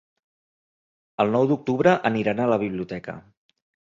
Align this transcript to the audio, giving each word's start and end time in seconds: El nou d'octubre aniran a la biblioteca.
El 1.25 1.29
nou 1.35 1.45
d'octubre 1.51 1.93
aniran 2.11 2.43
a 2.43 2.49
la 2.55 2.59
biblioteca. 2.65 3.17